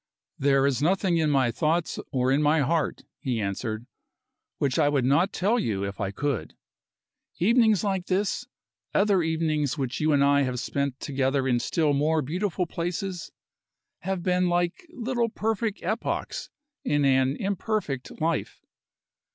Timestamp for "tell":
5.31-5.59